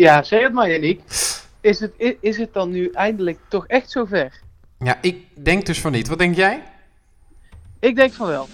Ja, 0.00 0.22
zeg 0.22 0.42
het 0.42 0.52
maar, 0.52 0.70
Yannick. 0.70 1.00
Is 1.60 1.80
het, 1.80 2.16
is 2.20 2.36
het 2.36 2.52
dan 2.52 2.70
nu 2.70 2.90
eindelijk 2.90 3.38
toch 3.48 3.66
echt 3.66 3.90
zover? 3.90 4.40
Ja, 4.78 4.98
ik 5.00 5.44
denk 5.44 5.66
dus 5.66 5.80
van 5.80 5.92
niet. 5.92 6.08
Wat 6.08 6.18
denk 6.18 6.36
jij? 6.36 6.62
Ik 7.80 7.96
denk 7.96 8.12
van 8.12 8.26
wel. 8.26 8.48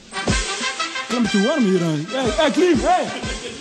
Het 1.08 1.30
te 1.30 1.42
warm 1.46 1.64
hier 1.64 1.82
aan. 1.84 2.04
Hey, 2.08 2.30
hey 2.30 2.50
Klim, 2.50 2.78
hey. 2.78 3.04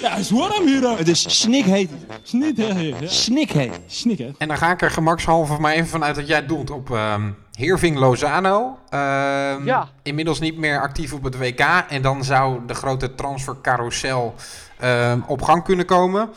Ja, 0.02 0.10
het 0.10 0.20
is 0.20 0.30
warm 0.30 0.68
hier 0.68 0.88
aan. 0.88 0.98
Het 0.98 1.08
is 1.08 1.40
snikheet. 1.40 1.90
Snikheet. 2.24 3.80
Snik, 3.88 4.18
hè. 4.18 4.32
En 4.38 4.48
dan 4.48 4.58
ga 4.58 4.72
ik 4.72 4.82
er 4.82 4.92
gemakshalve 4.92 5.60
maar 5.60 5.74
even 5.74 5.88
vanuit 5.88 6.16
dat 6.16 6.28
jij 6.28 6.46
doelt 6.46 6.70
op 6.70 6.92
ehm 6.92 7.30
Heerving 7.52 7.98
Lozano. 7.98 8.80
Ehm, 8.90 9.66
Ja. 9.66 9.90
Inmiddels 10.04 10.40
niet 10.40 10.58
meer 10.58 10.82
actief 10.82 11.14
op 11.14 11.24
het 11.24 11.38
WK. 11.38 11.60
En 11.90 12.02
dan 12.02 12.24
zou 12.24 12.60
de 12.68 12.74
grote 12.74 13.16
transfercarousel 13.16 14.36
ehm, 14.80 15.20
op 15.28 15.42
gang 15.42 15.64
kunnen 15.64 15.86
komen. 15.86 16.30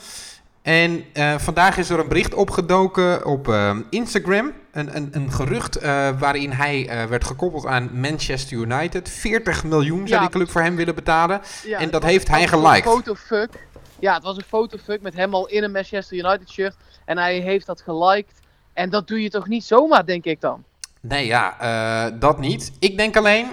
En 0.69 1.05
eh, 1.13 1.39
vandaag 1.39 1.77
is 1.77 1.91
er 1.91 1.99
een 1.99 2.09
bericht 2.09 2.35
opgedoken 2.35 3.27
op 3.27 3.49
ehm, 3.49 3.83
Instagram. 3.91 4.53
Een, 4.73 4.97
een, 4.97 5.09
een 5.13 5.33
gerucht 5.33 5.77
eh, 5.77 6.09
waarin 6.19 6.51
hij 6.51 6.89
eh, 6.89 7.05
werd 7.05 7.25
gekoppeld 7.25 7.67
aan 7.67 7.91
Manchester 8.01 8.59
United. 8.59 9.09
40 9.09 9.65
miljoen 9.65 10.09
zou 10.09 10.11
Ja. 10.11 10.21
die 10.21 10.29
club 10.29 10.51
voor 10.51 10.61
hem 10.61 10.77
willen 10.77 10.95
betalen. 10.95 11.41
Ja, 11.65 11.79
En 11.79 11.91
dat 11.91 12.05
heeft 12.05 12.29
hij 12.29 12.49
geliked. 12.49 12.85
Een 12.85 12.91
fotofuck. 12.91 13.67
Ja, 13.99 14.15
het 14.15 14.23
was 14.23 14.37
een 14.37 14.45
fotofuck 14.49 15.01
met 15.03 15.15
hem 15.15 15.35
al 15.35 15.47
in 15.47 15.63
een 15.63 15.73
Manchester 15.73 16.17
United 16.17 16.51
shirt. 16.51 16.77
En 17.05 17.19
hij 17.19 17.39
heeft 17.39 17.67
dat 17.67 17.81
geliked. 17.81 18.41
En 18.73 18.91
dat 18.91 19.09
doe 19.09 19.23
je 19.23 19.31
toch 19.31 19.49
niet 19.49 19.65
zomaar, 19.65 20.07
denk 20.07 20.25
ik 20.25 20.41
dan? 20.41 20.65
Nee, 21.01 21.27
ja, 21.27 22.11
dat 22.11 22.39
niet. 22.39 22.73
Ik 22.79 22.97
denk 22.97 23.17
alleen, 23.17 23.47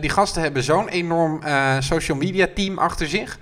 die 0.00 0.10
gasten 0.10 0.42
hebben 0.42 0.62
zo'n 0.62 0.88
enorm 0.88 1.42
social 1.78 2.16
media 2.16 2.48
team 2.54 2.78
achter 2.78 3.08
zich. 3.08 3.38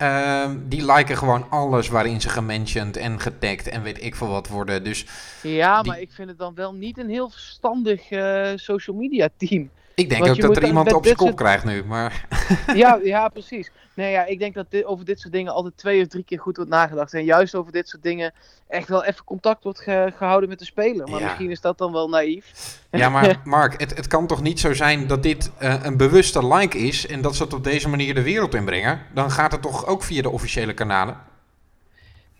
Ehm, 0.00 0.56
die 0.68 0.92
liken 0.92 1.16
gewoon 1.16 1.46
alles 1.50 1.88
waarin 1.88 2.20
ze 2.20 2.28
gementioned 2.28 2.96
en 2.96 3.20
getagd 3.20 3.68
en 3.68 3.82
weet 3.82 4.02
ik 4.04 4.14
veel 4.14 4.28
wat 4.28 4.48
worden. 4.48 4.84
Dus 4.84 5.06
Ja, 5.42 5.82
Die- 5.82 5.90
maar 5.92 6.00
ik 6.00 6.12
vind 6.12 6.28
het 6.28 6.38
dan 6.38 6.54
wel 6.54 6.74
niet 6.74 6.98
een 6.98 7.08
heel 7.08 7.30
verstandig 7.30 8.10
eh, 8.10 8.50
social 8.56 8.96
media 8.96 9.28
team. 9.36 9.70
Ik 10.00 10.08
denk 10.08 10.24
Want 10.26 10.36
ook 10.44 10.46
dat 10.54 10.56
er 10.62 10.68
iemand 10.68 10.92
op 10.92 11.04
zijn 11.04 11.16
kop 11.16 11.26
soort- 11.26 11.38
krijgt 11.38 11.64
nu. 11.64 11.84
Maar 11.84 12.26
ja, 12.74 12.98
ja, 13.02 13.28
precies. 13.28 13.70
Nee, 13.94 14.10
ja, 14.12 14.24
ik 14.26 14.38
denk 14.38 14.54
dat 14.54 14.66
dit, 14.68 14.84
over 14.84 15.04
dit 15.04 15.20
soort 15.20 15.32
dingen 15.32 15.52
altijd 15.52 15.76
twee 15.76 16.00
of 16.02 16.06
drie 16.08 16.24
keer 16.24 16.38
goed 16.40 16.56
wordt 16.56 16.70
nagedacht. 16.70 17.14
En 17.14 17.24
juist 17.24 17.54
over 17.54 17.72
dit 17.72 17.88
soort 17.88 18.02
dingen 18.02 18.32
echt 18.68 18.88
wel 18.88 19.04
even 19.04 19.24
contact 19.24 19.64
wordt 19.64 19.80
ge- 19.80 20.12
gehouden 20.16 20.48
met 20.48 20.58
de 20.58 20.64
speler. 20.64 21.08
Maar 21.08 21.20
Ja. 21.20 21.26
misschien 21.26 21.50
is 21.50 21.60
dat 21.60 21.78
dan 21.78 21.92
wel 21.92 22.08
naïef. 22.08 22.78
ja, 22.90 23.08
maar 23.08 23.40
Mark, 23.44 23.80
het, 23.80 23.96
het 23.96 24.06
kan 24.06 24.26
toch 24.26 24.42
niet 24.42 24.60
zo 24.60 24.74
zijn 24.74 25.06
dat 25.06 25.22
dit 25.22 25.50
eh, 25.58 25.74
een 25.82 25.96
bewuste 25.96 26.46
like 26.46 26.78
is 26.78 27.06
en 27.06 27.20
dat 27.20 27.36
ze 27.36 27.42
het 27.42 27.52
op 27.54 27.64
deze 27.64 27.88
manier 27.88 28.14
de 28.14 28.22
wereld 28.22 28.54
inbrengen? 28.54 29.00
Dan 29.14 29.30
gaat 29.30 29.52
het 29.52 29.62
toch 29.62 29.86
ook 29.86 30.02
via 30.02 30.22
de 30.22 30.30
officiële 30.30 30.74
kanalen? 30.74 31.16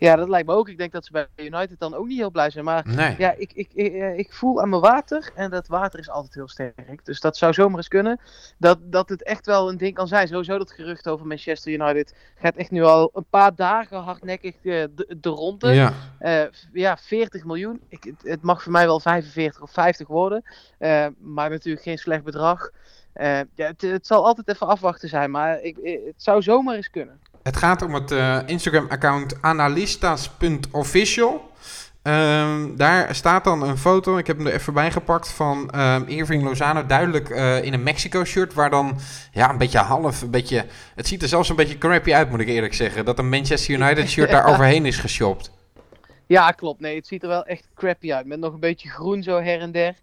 Ja, 0.01 0.15
dat 0.15 0.29
lijkt 0.29 0.47
me 0.47 0.53
ook. 0.53 0.69
Ik 0.69 0.77
denk 0.77 0.91
dat 0.91 1.05
ze 1.05 1.11
bij 1.11 1.27
United 1.35 1.79
dan 1.79 1.93
ook 1.93 2.07
niet 2.07 2.17
heel 2.17 2.31
blij 2.31 2.49
zijn. 2.49 2.65
Maar 2.65 2.87
Nee. 2.87 3.15
ja, 3.17 3.33
ik, 3.37 3.53
ik, 3.53 3.69
ik, 3.73 3.93
eh, 3.93 4.17
ik 4.17 4.33
voel 4.33 4.61
aan 4.61 4.69
mijn 4.69 4.81
water. 4.81 5.31
En 5.35 5.49
dat 5.49 5.67
water 5.67 5.99
is 5.99 6.09
altijd 6.09 6.33
heel 6.33 6.47
sterk. 6.47 7.05
Dus 7.05 7.19
dat 7.19 7.37
zou 7.37 7.53
zomaar 7.53 7.77
eens 7.77 7.87
kunnen. 7.87 8.19
Dat, 8.57 8.77
dat 8.81 9.09
het 9.09 9.23
echt 9.23 9.45
wel 9.45 9.69
een 9.69 9.77
ding 9.77 9.93
kan 9.95 10.07
zijn. 10.07 10.27
Sowieso 10.27 10.57
dat 10.57 10.71
gerucht 10.71 11.07
over 11.07 11.27
Manchester 11.27 11.71
United 11.71 12.15
gaat 12.35 12.55
echt 12.55 12.71
nu 12.71 12.83
al 12.83 13.11
een 13.13 13.25
paar 13.29 13.55
dagen 13.55 13.97
hardnekkig 13.97 14.55
eh, 14.55 14.61
de, 14.95 15.15
de 15.19 15.29
ronde. 15.29 15.73
Ja. 15.73 15.93
Eh, 16.19 16.43
ja, 16.73 16.97
40 16.97 17.45
miljoen. 17.45 17.81
Ik, 17.87 18.13
het, 18.23 18.41
mag 18.41 18.63
voor 18.63 18.71
mij 18.71 18.85
wel 18.85 18.99
45 18.99 19.61
of 19.61 19.71
50 19.71 20.07
worden. 20.07 20.43
Maar 21.17 21.49
natuurlijk 21.49 21.83
geen 21.83 21.97
slecht 21.97 22.23
bedrag. 22.23 22.69
Eh, 23.13 23.39
ja, 23.55 23.67
het, 23.67 23.81
het 23.81 24.07
zal 24.07 24.25
altijd 24.25 24.47
even 24.47 24.67
afwachten 24.67 25.09
zijn. 25.09 25.31
Maar 25.31 25.61
ik, 25.61 25.77
eh, 25.77 26.05
het 26.05 26.23
zou 26.23 26.41
zomaar 26.41 26.75
eens 26.75 26.89
kunnen. 26.89 27.19
Het 27.43 27.57
gaat 27.57 27.81
om 27.81 27.93
het 27.93 28.11
eh, 28.11 28.39
Instagram-account 28.45 29.41
analistas.official. 29.41 31.49
Ehm, 32.01 32.75
daar 32.75 33.15
staat 33.15 33.43
dan 33.43 33.63
een 33.63 33.77
foto, 33.77 34.17
ik 34.17 34.27
heb 34.27 34.37
hem 34.37 34.47
er 34.47 34.53
even 34.53 34.73
bij 34.73 34.91
gepakt, 34.91 35.31
van 35.31 35.69
ehm 35.69 36.03
Irving 36.07 36.43
Lozano. 36.43 36.85
Duidelijk 36.85 37.29
in 37.63 37.73
een 37.73 37.83
Mexico-shirt, 37.83 38.53
waar 38.53 38.69
dan 38.69 38.99
ja, 39.31 39.49
een 39.49 39.57
beetje 39.57 39.77
half, 39.77 40.21
een 40.21 40.29
beetje... 40.29 40.65
Het 40.95 41.07
ziet 41.07 41.21
er 41.21 41.27
zelfs 41.27 41.49
een 41.49 41.55
beetje 41.55 41.77
crappy 41.77 42.13
uit, 42.13 42.29
moet 42.29 42.39
ik 42.39 42.47
eerlijk 42.47 42.73
zeggen. 42.73 43.05
Dat 43.05 43.19
een 43.19 43.29
Manchester 43.29 43.75
United-shirt 43.75 44.31
daar 44.37 44.45
overheen 44.45 44.85
is 44.85 44.97
geshopt. 44.97 45.51
Ja, 46.31 46.51
klopt. 46.51 46.79
Nee, 46.79 46.95
het 46.95 47.07
ziet 47.07 47.23
er 47.23 47.29
wel 47.29 47.45
echt 47.45 47.67
crappy 47.75 48.13
uit. 48.13 48.25
Met 48.25 48.39
nog 48.39 48.53
een 48.53 48.59
beetje 48.59 48.89
groen 48.89 49.23
zo 49.23 49.39
her 49.39 49.59
en 49.59 49.71
der. 49.71 49.95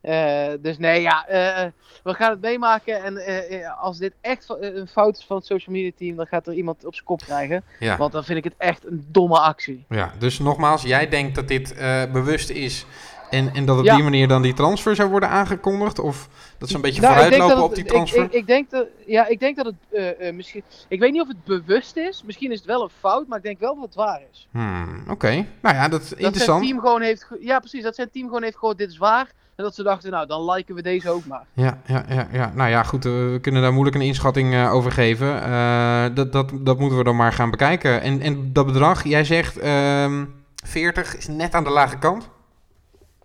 Eh, 0.00 0.46
dus 0.60 0.78
nee, 0.78 1.00
ja, 1.02 1.26
eh, 1.26 1.70
we 2.02 2.14
gaan 2.14 2.30
het 2.30 2.40
meemaken. 2.40 3.02
En 3.04 3.16
eh, 3.16 3.62
eh, 3.64 3.82
als 3.82 3.98
dit 3.98 4.12
echt 4.20 4.56
een 4.60 4.88
fout 4.88 5.18
is 5.18 5.24
van 5.24 5.36
het 5.36 5.46
social 5.46 5.74
media 5.74 5.90
team, 5.96 6.16
dan 6.16 6.26
gaat 6.26 6.46
er 6.46 6.54
iemand 6.54 6.84
op 6.84 6.94
zijn 6.94 7.06
kop 7.06 7.20
krijgen. 7.20 7.64
Ja. 7.78 7.96
Want 7.96 8.12
dan 8.12 8.24
vind 8.24 8.38
ik 8.38 8.44
het 8.44 8.54
echt 8.58 8.86
een 8.86 9.06
domme 9.10 9.38
actie. 9.40 9.84
ja, 9.88 10.12
dus 10.18 10.38
nogmaals, 10.38 10.82
jij 10.82 11.08
denkt 11.08 11.34
dat 11.34 11.48
dit 11.48 11.74
eh, 11.74 12.02
bewust 12.12 12.50
is... 12.50 12.86
En, 13.30 13.50
en 13.54 13.64
dat 13.66 13.78
op 13.78 13.84
Ja. 13.84 13.94
die 13.94 14.04
manier 14.04 14.28
dan 14.28 14.42
die 14.42 14.54
transfer 14.54 14.94
zou 14.96 15.10
worden 15.10 15.28
aangekondigd? 15.28 15.98
Of 15.98 16.28
dat 16.58 16.68
ze 16.68 16.74
een 16.74 16.80
beetje 16.80 17.00
Nou, 17.00 17.14
vooruitlopen 17.14 17.62
op 17.62 17.74
die 17.74 17.84
transfer? 17.84 18.22
Ik, 18.22 18.26
ik, 18.32 18.34
ik 18.34 18.46
denk 18.46 18.70
dat, 18.70 18.86
ja, 19.06 19.26
ik 19.26 19.40
denk 19.40 19.56
dat 19.56 19.66
het 19.66 19.74
eh, 19.90 20.28
eh, 20.28 20.34
misschien. 20.34 20.62
Ik 20.88 21.00
weet 21.00 21.12
niet 21.12 21.20
of 21.20 21.28
het 21.28 21.44
bewust 21.44 21.96
is. 21.96 22.22
Misschien 22.26 22.50
is 22.52 22.58
het 22.58 22.66
wel 22.66 22.82
een 22.82 22.90
fout, 22.98 23.26
maar 23.26 23.38
ik 23.38 23.44
denk 23.44 23.58
wel 23.60 23.74
dat 23.74 23.84
het 23.84 23.94
waar 23.94 24.20
is. 24.32 24.48
Hmm, 24.50 25.04
Oké, 25.08 25.46
nou 25.62 25.74
ja, 25.76 25.88
dat 25.88 26.02
is 26.02 26.08
Dat 26.08 26.18
interessant. 26.18 26.58
zijn 26.64 26.70
team 26.70 26.80
gewoon 26.80 27.02
heeft. 27.02 27.26
Ja, 27.40 27.58
precies. 27.58 27.82
Dat 27.82 27.94
zijn 27.94 28.10
team 28.10 28.26
gewoon 28.26 28.42
heeft 28.42 28.56
gehoord: 28.58 28.78
dit 28.78 28.90
is 28.90 28.98
waar. 28.98 29.30
En 29.56 29.64
dat 29.64 29.74
ze 29.74 29.82
dachten, 29.82 30.10
nou, 30.10 30.26
dan 30.26 30.50
liken 30.50 30.74
we 30.74 30.82
deze 30.82 31.10
ook 31.10 31.26
maar. 31.26 31.44
Ja, 31.52 31.80
ja, 31.86 32.04
ja, 32.08 32.28
ja. 32.32 32.52
Nou 32.54 32.70
ja, 32.70 32.82
goed, 32.82 33.04
eh, 33.04 33.12
we 33.12 33.38
kunnen 33.40 33.62
daar 33.62 33.72
moeilijk 33.72 33.96
een 33.96 34.02
inschatting 34.02 34.54
eh, 34.54 34.72
over 34.72 34.92
geven. 34.92 35.42
Eh, 35.42 36.04
dat, 36.14 36.32
dat, 36.32 36.50
dat 36.60 36.78
moeten 36.78 36.98
we 36.98 37.04
dan 37.04 37.16
maar 37.16 37.32
gaan 37.32 37.50
bekijken. 37.50 38.00
En, 38.00 38.20
en 38.20 38.52
dat 38.52 38.66
bedrag, 38.66 39.04
jij 39.04 39.24
zegt 39.24 39.58
ehm 39.58 40.24
40 40.64 41.16
is 41.16 41.26
net 41.26 41.54
aan 41.54 41.64
de 41.64 41.70
lage 41.70 41.98
kant. 41.98 42.28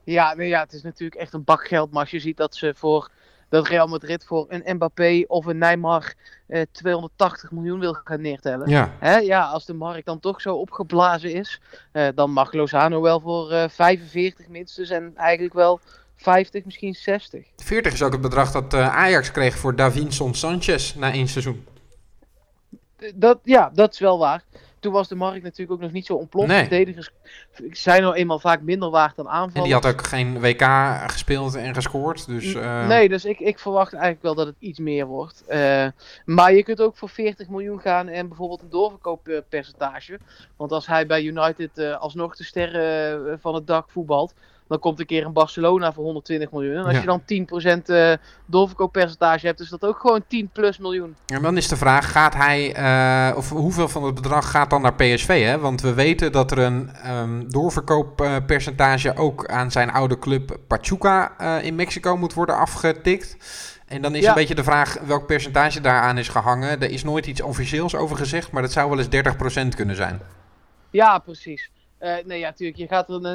Ja, 0.03 0.33
nee, 0.33 0.47
ja, 0.47 0.59
het 0.59 0.73
is 0.73 0.81
natuurlijk 0.81 1.21
echt 1.21 1.33
een 1.33 1.43
bak 1.43 1.67
geld. 1.67 1.91
Maar 1.91 2.01
als 2.01 2.11
je 2.11 2.19
ziet 2.19 2.37
dat 2.37 2.55
ze 2.55 2.73
voor 2.75 3.09
dat 3.49 3.67
Real 3.67 3.87
Madrid 3.87 4.25
voor 4.25 4.45
een 4.49 4.75
Mbappé 4.75 5.23
of 5.27 5.45
een 5.45 5.57
Neymar 5.57 6.13
eh 6.47 6.61
280 6.71 7.51
miljoen 7.51 7.79
wil 7.79 7.93
gaan 7.93 8.21
neertellen. 8.21 8.69
Ja, 8.69 8.91
Hè, 8.99 9.17
ja, 9.17 9.43
als 9.43 9.65
de 9.65 9.73
markt 9.73 10.05
dan 10.05 10.19
toch 10.19 10.41
zo 10.41 10.55
opgeblazen 10.55 11.33
is, 11.33 11.61
eh, 11.91 12.07
dan 12.15 12.31
mag 12.31 12.53
Lozano 12.53 13.01
wel 13.01 13.19
voor 13.19 13.51
eh 13.51 13.69
45 13.69 14.47
minstens 14.47 14.89
en 14.89 15.11
eigenlijk 15.15 15.53
wel 15.53 15.79
50, 16.21 16.65
misschien 16.65 16.93
60. 16.93 17.45
40 17.57 17.93
is 17.93 18.03
ook 18.03 18.11
het 18.11 18.21
bedrag 18.21 18.51
dat 18.51 18.73
eh, 18.73 18.95
Ajax 18.95 19.31
kreeg 19.31 19.57
voor 19.57 19.75
Davinson 19.75 20.33
Sanchez 20.33 20.93
na 20.93 21.11
één 21.11 21.27
seizoen. 21.27 21.65
Dat, 23.15 23.39
ja, 23.43 23.71
dat 23.73 23.93
is 23.93 23.99
wel 23.99 24.19
waar. 24.19 24.43
Toen 24.79 24.93
was 24.93 25.07
de 25.07 25.15
markt 25.15 25.43
natuurlijk 25.43 25.71
ook 25.71 25.79
nog 25.79 25.91
niet 25.91 26.05
zo 26.05 26.13
ontploft. 26.13 26.47
Nee. 26.47 26.59
Verdedigers 26.59 27.11
zijn 27.71 28.01
nou 28.01 28.15
eenmaal 28.15 28.39
vaak 28.39 28.61
minder 28.61 28.89
waard 28.89 29.15
dan 29.15 29.25
En 29.25 29.31
aanvallers. 29.31 29.63
die 29.63 29.73
had 29.73 29.85
ook 29.85 30.07
geen 30.07 30.39
WK 30.39 30.63
gespeeld 31.07 31.55
en 31.55 31.73
gescoord. 31.73 32.27
Dus 32.27 32.53
eh, 32.53 32.87
Nee, 32.87 33.09
dus 33.09 33.25
ik, 33.25 33.39
ik 33.39 33.59
verwacht 33.59 33.93
eigenlijk 33.93 34.23
wel 34.23 34.35
dat 34.35 34.45
het 34.47 34.55
iets 34.59 34.79
meer 34.79 35.05
wordt. 35.05 35.43
Eh, 35.47 35.87
maar 36.25 36.53
je 36.53 36.63
kunt 36.63 36.81
ook 36.81 36.97
voor 36.97 37.09
40 37.09 37.49
miljoen 37.49 37.79
gaan 37.79 38.07
en 38.07 38.27
bijvoorbeeld 38.27 38.61
een 38.61 38.69
doorverkooppercentage. 38.69 40.19
Want 40.57 40.71
als 40.71 40.87
hij 40.87 41.05
bij 41.05 41.23
United 41.23 41.95
alsnog 41.99 42.35
de 42.35 42.43
sterren 42.43 43.39
van 43.39 43.55
het 43.55 43.67
dak 43.67 43.89
voetbalt, 43.89 44.33
dan 44.71 44.79
komt 44.79 44.99
een 44.99 45.05
keer 45.05 45.25
een 45.25 45.33
Barcelona 45.33 45.93
voor 45.93 46.03
120 46.03 46.51
miljoen. 46.51 46.75
En 46.75 46.83
als 46.83 46.93
Ja. 46.93 46.99
je 46.99 47.05
dan 47.05 47.23
10% 47.25 47.89
eh 47.89 48.13
doorverkooppercentage 48.45 49.45
hebt, 49.45 49.59
is 49.59 49.69
dat 49.69 49.83
ook 49.85 49.99
gewoon 49.99 50.23
10 50.27 50.49
plus 50.53 50.77
miljoen. 50.77 51.15
En 51.25 51.41
dan 51.41 51.57
is 51.57 51.67
de 51.67 51.75
vraag, 51.77 52.11
gaat 52.11 52.33
hij, 52.33 52.73
eh, 52.75 53.37
of 53.37 53.49
hoeveel 53.49 53.87
van 53.87 54.03
het 54.03 54.15
bedrag 54.15 54.51
gaat 54.51 54.69
dan 54.69 54.81
naar 54.81 54.93
PSV? 54.93 55.43
Hè? 55.45 55.59
Want 55.59 55.81
we 55.81 55.93
weten 55.93 56.31
dat 56.31 56.51
er 56.51 56.57
een 56.57 56.89
ehm, 56.95 57.43
doorverkooppercentage 57.47 59.15
ook 59.15 59.47
aan 59.47 59.71
zijn 59.71 59.91
oude 59.91 60.19
club 60.19 60.57
Pachuca 60.67 61.33
eh, 61.37 61.63
in 61.63 61.75
Mexico 61.75 62.17
moet 62.17 62.33
worden 62.33 62.57
afgetikt. 62.57 63.37
En 63.87 64.01
dan 64.01 64.15
is 64.15 64.23
Ja. 64.23 64.29
een 64.29 64.35
beetje 64.35 64.55
de 64.55 64.63
vraag 64.63 64.97
welk 65.05 65.25
percentage 65.27 65.81
daaraan 65.81 66.17
is 66.17 66.27
gehangen. 66.27 66.81
Er 66.81 66.91
is 66.91 67.03
nooit 67.03 67.25
iets 67.27 67.41
officieels 67.41 67.95
over 67.95 68.17
gezegd, 68.17 68.51
maar 68.51 68.61
dat 68.61 68.71
zou 68.71 68.89
wel 68.89 68.97
eens 68.97 69.09
30% 69.09 69.75
kunnen 69.75 69.95
zijn. 69.95 70.21
Ja, 70.89 71.17
precies. 71.19 71.71
Eh, 72.01 72.15
nee, 72.25 72.39
ja, 72.39 72.47
natuurlijk. 72.49 72.79
Je 72.79 72.87
gaat 72.87 73.09
er 73.09 73.25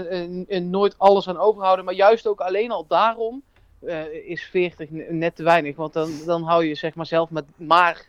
een, 0.48 0.70
nooit 0.70 0.98
alles 0.98 1.28
aan 1.28 1.38
overhouden. 1.38 1.84
Maar 1.84 1.94
juist 1.94 2.26
ook 2.26 2.40
alleen 2.40 2.70
al 2.70 2.86
daarom 2.86 3.42
eh, 3.80 4.28
is 4.28 4.44
40 4.44 4.90
ne- 4.90 5.06
net 5.10 5.36
te 5.36 5.42
weinig. 5.42 5.76
Want 5.76 5.92
dan, 5.92 6.10
dan 6.24 6.42
hou 6.42 6.64
je 6.64 6.74
zeg 6.74 6.94
maar 6.94 7.06
zelf 7.06 7.30
met 7.30 7.44
maar 7.56 8.06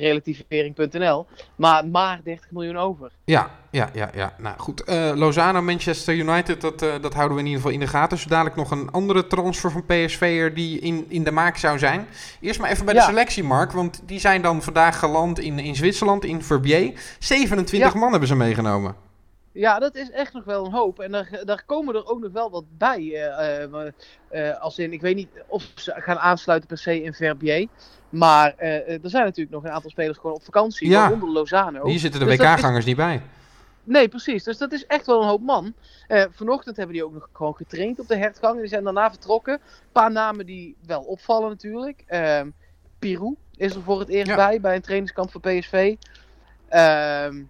relativering.nl. 0.00 1.26
Maar 1.56 1.86
maar 1.86 2.20
30 2.24 2.50
miljoen 2.50 2.76
over. 2.76 3.10
Ja, 3.24 3.50
ja, 3.70 3.90
ja, 3.92 4.10
ja. 4.14 4.34
Nou 4.38 4.58
goed, 4.58 4.84
Eh, 4.84 5.12
Lozano, 5.14 5.62
Manchester 5.62 6.14
United, 6.14 6.60
dat, 6.60 6.82
eh, 6.82 6.92
dat 7.00 7.14
houden 7.14 7.36
we 7.36 7.42
in 7.42 7.48
ieder 7.48 7.62
geval 7.62 7.78
in 7.78 7.84
de 7.84 7.90
gaten. 7.90 8.18
Zo 8.18 8.28
dadelijk 8.28 8.56
nog 8.56 8.70
een 8.70 8.90
andere 8.90 9.26
transfer 9.26 9.70
van 9.70 9.84
PSV'er 9.86 10.54
die 10.54 10.80
in, 10.80 11.06
in 11.08 11.24
de 11.24 11.30
maak 11.30 11.56
zou 11.56 11.78
zijn. 11.78 12.06
Eerst 12.40 12.60
maar 12.60 12.70
even 12.70 12.84
bij 12.84 12.94
de 12.94 13.00
selectie, 13.00 13.44
Mark. 13.44 13.72
Want 13.72 14.02
die 14.06 14.20
zijn 14.20 14.42
dan 14.42 14.62
vandaag 14.62 14.98
geland 14.98 15.38
in, 15.38 15.58
in 15.58 15.76
Zwitserland, 15.76 16.24
in 16.24 16.42
Verbier. 16.42 16.92
27 17.18 17.92
Ja. 17.92 17.98
man 17.98 18.10
hebben 18.10 18.28
ze 18.28 18.34
meegenomen. 18.36 18.94
Ja, 19.52 19.78
dat 19.78 19.94
is 19.94 20.10
echt 20.10 20.32
nog 20.32 20.44
wel 20.44 20.64
een 20.64 20.72
hoop. 20.72 21.00
En 21.00 21.12
daar, 21.12 21.42
daar 21.44 21.62
komen 21.66 21.94
er 21.94 22.06
ook 22.06 22.20
nog 22.20 22.32
wel 22.32 22.50
wat 22.50 22.64
bij. 22.78 22.98
eh, 22.98 23.62
eh, 23.62 23.92
eh, 24.28 24.60
als 24.60 24.78
in, 24.78 24.92
ik 24.92 25.00
weet 25.00 25.16
niet 25.16 25.28
of 25.46 25.72
ze 25.74 25.92
gaan 25.96 26.18
aansluiten 26.18 26.68
per 26.68 26.78
se 26.78 27.02
in 27.02 27.14
Verbier. 27.14 27.66
Maar 28.08 28.56
er 28.56 28.98
zijn 29.02 29.24
natuurlijk 29.24 29.50
nog 29.50 29.64
een 29.64 29.70
aantal 29.70 29.90
spelers 29.90 30.18
gewoon 30.18 30.36
op 30.36 30.42
vakantie. 30.44 30.88
Ja. 30.88 31.00
Waaronder 31.00 31.28
Lozano. 31.28 31.86
Hier 31.86 31.98
zitten 31.98 32.20
de 32.20 32.26
Dus 32.26 32.34
is- 32.34 32.40
WK-gangers 32.40 32.84
niet 32.84 32.96
bij. 32.96 33.22
Nee, 33.84 34.08
precies. 34.08 34.44
Dus 34.44 34.58
dat 34.58 34.72
is 34.72 34.86
echt 34.86 35.06
wel 35.06 35.22
een 35.22 35.28
hoop 35.28 35.40
man. 35.42 35.74
Vanochtend 36.30 36.76
hebben 36.76 36.94
die 36.94 37.04
ook 37.04 37.12
nog 37.12 37.28
gewoon 37.32 37.56
getraind 37.56 37.98
op 38.00 38.08
de 38.08 38.16
hertgang. 38.16 38.58
Die 38.58 38.68
zijn 38.68 38.84
daarna 38.84 39.10
vertrokken. 39.10 39.54
Een 39.54 39.60
paar 39.92 40.12
namen 40.12 40.46
die 40.46 40.76
wel 40.86 41.00
opvallen 41.02 41.48
natuurlijk. 41.48 42.02
Ehm 42.06 42.48
Pirou 42.98 43.36
is 43.56 43.74
er 43.74 43.82
voor 43.82 43.98
het 44.00 44.08
eerst 44.08 44.26
Ja. 44.30 44.36
bij, 44.36 44.60
bij 44.60 44.74
een 44.74 44.80
trainingskamp 44.82 45.30
voor 45.30 45.40
PSV. 45.40 45.94
Ehm, 46.68 47.42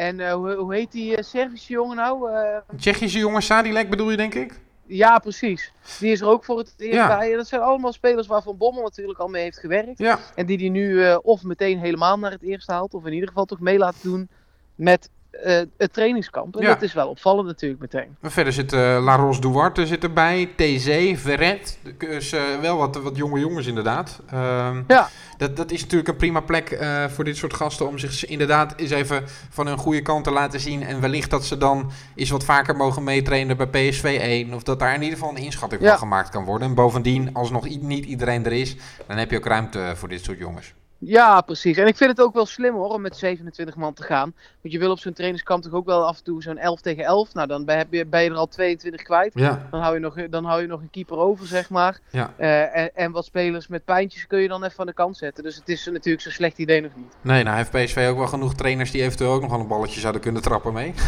en 0.00 0.20
eh, 0.20 0.32
hoe, 0.32 0.54
hoe 0.54 0.74
heet 0.74 0.92
die 0.92 1.16
eh, 1.16 1.22
Servische 1.24 1.72
jongen 1.72 1.96
nou? 1.96 2.30
Eh, 2.32 2.56
Tsjechische 2.76 3.18
jongen 3.18 3.42
Sadilek 3.42 3.90
bedoel 3.90 4.10
je, 4.10 4.16
denk 4.16 4.34
ik? 4.34 4.60
ja, 4.86 5.18
precies. 5.18 5.72
Die 5.98 6.12
is 6.12 6.20
er 6.20 6.26
ook 6.26 6.44
voor 6.44 6.58
het 6.58 6.74
eerst 6.76 6.94
Ja. 6.94 7.06
bij. 7.18 7.30
En 7.30 7.36
dat 7.36 7.46
zijn 7.48 7.60
allemaal 7.60 7.92
spelers 7.92 8.26
waar 8.26 8.42
Van 8.42 8.56
Bommel 8.56 8.82
natuurlijk 8.82 9.18
al 9.18 9.28
mee 9.28 9.42
heeft 9.42 9.58
gewerkt. 9.58 9.98
Ja. 9.98 10.18
En 10.34 10.46
die 10.46 10.58
die 10.58 10.70
nu 10.70 11.14
of 11.14 11.42
meteen 11.42 11.78
helemaal 11.78 12.18
naar 12.18 12.30
het 12.30 12.42
eerste 12.42 12.72
haalt. 12.72 12.94
Of 12.94 13.06
in 13.06 13.12
ieder 13.12 13.28
geval 13.28 13.44
toch 13.44 13.60
mee 13.60 13.78
laten 13.78 14.02
doen 14.02 14.28
met 14.74 15.10
eh, 15.30 15.60
het 15.76 15.92
trainingskamp. 15.92 16.56
En 16.56 16.62
Ja. 16.62 16.68
dat 16.68 16.82
is 16.82 16.92
wel 16.92 17.08
opvallend 17.08 17.46
natuurlijk 17.46 17.80
meteen. 17.80 18.16
Maar 18.20 18.30
verder 18.30 18.52
zit 18.52 18.72
eh 18.72 18.98
La 19.04 19.16
Ros 19.16 19.40
Duarte 19.40 19.86
zit 19.86 20.02
erbij, 20.04 20.48
TZ, 20.56 21.12
Verret. 21.20 21.78
Dus 21.98 22.32
eh, 22.32 22.40
wel 22.60 22.76
wat, 22.76 22.96
wat 22.96 23.16
jonge 23.16 23.40
jongens 23.40 23.66
inderdaad. 23.66 24.20
Ehm, 24.30 24.82
Ja. 24.86 25.08
dat, 25.36 25.56
dat 25.56 25.70
is 25.70 25.80
natuurlijk 25.80 26.08
een 26.08 26.16
prima 26.16 26.40
plek 26.40 26.70
eh, 26.70 27.04
voor 27.04 27.24
dit 27.24 27.36
soort 27.36 27.54
gasten 27.54 27.88
om 27.88 27.98
zich 27.98 28.26
inderdaad 28.26 28.74
eens 28.76 28.90
even 28.90 29.24
van 29.50 29.66
hun 29.66 29.78
goede 29.78 30.02
kant 30.02 30.24
te 30.24 30.30
laten 30.30 30.60
zien. 30.60 30.82
En 30.82 31.00
wellicht 31.00 31.30
dat 31.30 31.44
ze 31.44 31.56
dan 31.58 31.90
eens 32.14 32.30
wat 32.30 32.44
vaker 32.44 32.76
mogen 32.76 33.04
meetrainen 33.04 33.56
bij 33.56 33.66
PSV 33.66 34.18
1. 34.22 34.54
Of 34.54 34.62
dat 34.62 34.78
daar 34.78 34.94
in 34.94 35.02
ieder 35.02 35.18
geval 35.18 35.36
een 35.36 35.42
inschatting 35.42 35.82
Ja. 35.82 35.88
van 35.88 35.98
gemaakt 35.98 36.28
kan 36.30 36.44
worden. 36.44 36.68
En 36.68 36.74
bovendien, 36.74 37.34
als 37.34 37.50
nog 37.50 37.68
niet 37.80 38.04
iedereen 38.04 38.44
er 38.46 38.52
is, 38.52 38.76
dan 39.06 39.16
heb 39.16 39.30
je 39.30 39.36
ook 39.36 39.46
ruimte 39.46 39.92
voor 39.96 40.08
dit 40.08 40.24
soort 40.24 40.38
jongens. 40.38 40.74
Ja, 41.02 41.40
precies. 41.40 41.76
En 41.76 41.86
ik 41.86 41.96
vind 41.96 42.10
het 42.10 42.20
ook 42.20 42.34
wel 42.34 42.46
slim 42.46 42.74
hoor, 42.74 42.88
om 42.88 43.00
met 43.00 43.16
27 43.16 43.76
man 43.76 43.94
te 43.94 44.02
gaan. 44.02 44.32
Want 44.62 44.74
je 44.74 44.78
wil 44.78 44.90
op 44.90 44.98
zo'n 44.98 45.12
trainingskamp 45.12 45.62
toch 45.62 45.72
ook 45.72 45.86
wel 45.86 46.06
af 46.06 46.18
en 46.18 46.24
toe 46.24 46.42
zo'n 46.42 46.58
11 46.58 46.80
tegen 46.80 47.04
11. 47.04 47.34
Nou, 47.34 47.48
dan 47.48 47.64
ben 47.64 47.86
je, 47.90 48.06
ben 48.06 48.22
je 48.22 48.30
er 48.30 48.36
al 48.36 48.46
22 48.48 49.02
kwijt. 49.02 49.32
Ja, 49.34 49.68
Dan 49.70 49.80
hou 49.80 49.94
je 49.94 50.00
nog, 50.00 50.14
dan 50.30 50.44
hou 50.44 50.60
je 50.60 50.66
nog 50.66 50.80
een 50.80 50.90
keeper 50.90 51.16
over, 51.16 51.46
zeg 51.46 51.70
maar. 51.70 51.98
ja. 52.10 52.32
Eh, 52.36 52.76
en, 52.76 52.90
en 52.94 53.12
wat 53.12 53.24
spelers 53.24 53.68
met 53.68 53.84
pijntjes 53.84 54.26
kun 54.26 54.40
je 54.40 54.48
dan 54.48 54.64
even 54.64 54.78
aan 54.80 54.86
de 54.86 54.92
kant 54.92 55.16
zetten. 55.16 55.44
Dus 55.44 55.56
het 55.56 55.68
is 55.68 55.86
natuurlijk 55.92 56.22
zo'n 56.22 56.32
slecht 56.32 56.58
idee 56.58 56.80
nog 56.80 56.92
niet. 56.96 57.12
Nee, 57.20 57.42
nou 57.42 57.56
heeft 57.56 57.70
PSV 57.70 58.06
ook 58.10 58.18
wel 58.18 58.26
genoeg 58.26 58.54
trainers 58.54 58.90
die 58.90 59.02
eventueel 59.02 59.32
ook 59.32 59.40
nog 59.40 59.50
wel 59.50 59.60
een 59.60 59.66
balletje 59.68 60.00
zouden 60.00 60.20
kunnen 60.22 60.42
trappen 60.42 60.72
mee. 60.72 60.94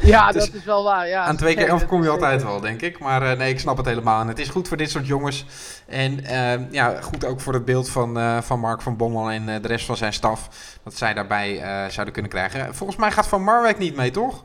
Ja, 0.00 0.32
Dus 0.32 0.44
dat 0.44 0.54
is 0.54 0.64
wel 0.64 0.84
waar. 0.84 1.08
Ja, 1.08 1.24
Aan 1.24 1.36
twee 1.36 1.52
keer 1.52 1.62
Nee, 1.62 1.70
elf 1.70 1.80
dat 1.80 1.88
kom 1.88 2.02
je 2.02 2.08
altijd 2.08 2.42
wel, 2.42 2.60
denk 2.60 2.80
ik. 2.80 2.98
Maar 2.98 3.22
eh, 3.22 3.38
nee, 3.38 3.50
ik 3.52 3.60
snap 3.60 3.76
het 3.76 3.86
helemaal. 3.86 4.20
En 4.20 4.28
het 4.28 4.38
is 4.38 4.48
goed 4.48 4.68
voor 4.68 4.76
dit 4.76 4.90
soort 4.90 5.06
jongens. 5.06 5.46
En 5.86 6.24
eh, 6.24 6.72
ja, 6.72 7.00
goed 7.00 7.24
ook 7.24 7.40
voor 7.40 7.54
het 7.54 7.64
beeld 7.64 7.88
van, 7.90 8.42
van 8.42 8.60
Mark 8.60 8.82
van 8.82 8.96
Bommel 8.96 9.29
en 9.30 9.48
eh, 9.48 9.62
de 9.62 9.68
rest 9.68 9.86
van 9.86 9.96
zijn 9.96 10.12
staf. 10.12 10.48
Dat 10.84 10.94
zij 10.94 11.14
daarbij 11.14 11.60
eh, 11.60 11.88
zouden 11.88 12.12
kunnen 12.12 12.30
krijgen. 12.30 12.74
Volgens 12.74 12.98
mij 12.98 13.10
gaat 13.10 13.26
Van 13.26 13.42
Marwijk 13.42 13.78
niet 13.78 13.96
mee, 13.96 14.10
toch? 14.10 14.44